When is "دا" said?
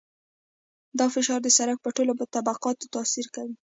0.99-1.05